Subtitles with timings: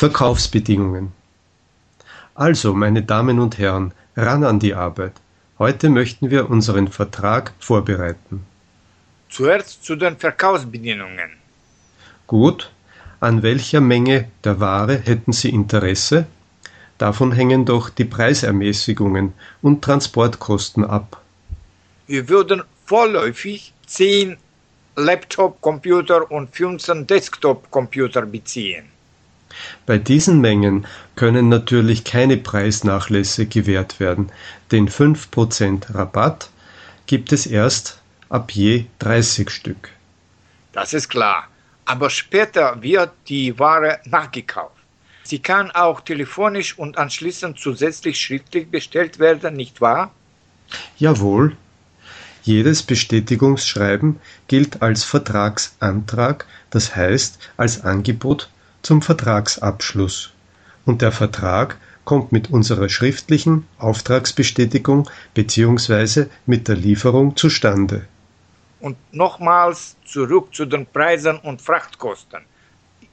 [0.00, 1.12] Verkaufsbedingungen.
[2.34, 5.12] Also, meine Damen und Herren, ran an die Arbeit.
[5.58, 8.46] Heute möchten wir unseren Vertrag vorbereiten.
[9.28, 11.32] Zuerst zu den Verkaufsbedingungen.
[12.26, 12.70] Gut.
[13.20, 16.26] An welcher Menge der Ware hätten Sie Interesse?
[16.96, 21.20] Davon hängen doch die Preisermäßigungen und Transportkosten ab.
[22.06, 24.38] Wir würden vorläufig 10
[24.96, 28.86] Laptop-Computer und 15 Desktop-Computer beziehen.
[29.86, 34.30] Bei diesen Mengen können natürlich keine Preisnachlässe gewährt werden,
[34.70, 36.50] denn 5% Rabatt
[37.06, 39.90] gibt es erst ab je 30 Stück.
[40.72, 41.48] Das ist klar.
[41.84, 44.76] Aber später wird die Ware nachgekauft.
[45.24, 50.12] Sie kann auch telefonisch und anschließend zusätzlich schriftlich bestellt werden, nicht wahr?
[50.98, 51.56] Jawohl.
[52.42, 58.48] Jedes Bestätigungsschreiben gilt als Vertragsantrag, das heißt als Angebot
[58.82, 60.30] zum Vertragsabschluss,
[60.84, 66.26] und der Vertrag kommt mit unserer schriftlichen Auftragsbestätigung bzw.
[66.46, 68.06] mit der Lieferung zustande.
[68.80, 72.40] Und nochmals zurück zu den Preisen und Frachtkosten.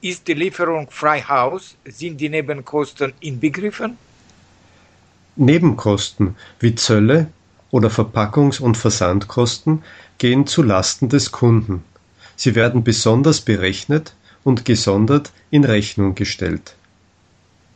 [0.00, 1.76] Ist die Lieferung frei Haus?
[1.84, 3.98] Sind die Nebenkosten inbegriffen?
[5.36, 7.28] Nebenkosten wie Zölle
[7.70, 9.84] oder Verpackungs- und Versandkosten
[10.18, 11.84] gehen zu Lasten des Kunden.
[12.34, 16.74] Sie werden besonders berechnet und gesondert in Rechnung gestellt.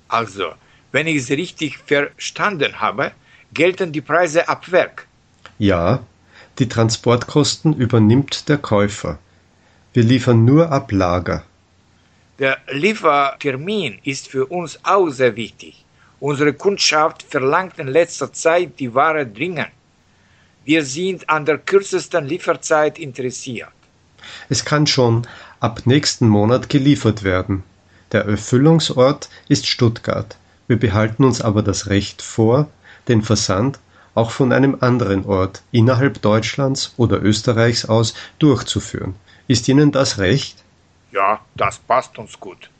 [0.09, 0.53] Also,
[0.93, 3.13] wenn ich es richtig verstanden habe,
[3.55, 5.07] gelten die Preise ab Werk.
[5.59, 6.05] Ja,
[6.59, 9.19] die Transportkosten übernimmt der Käufer.
[9.95, 11.45] Wir liefern nur ab Lager.
[12.39, 15.85] Der Liefertermin ist für uns auch sehr wichtig.
[16.21, 19.71] Unsere Kundschaft verlangt in letzter Zeit die Ware dringend.
[20.65, 23.73] Wir sind an der kürzesten Lieferzeit interessiert.
[24.49, 25.27] Es kann schon
[25.61, 27.63] ab nächsten Monat geliefert werden.
[28.13, 30.37] Der Erfüllungsort ist Stuttgart.
[30.69, 32.69] Wir behalten uns aber das Recht vor,
[33.09, 33.79] den Versand
[34.15, 39.15] auch von einem anderen Ort innerhalb Deutschlands oder Österreichs aus durchzuführen.
[39.49, 40.63] Ist Ihnen das recht?
[41.13, 42.71] Ja, das passt uns gut.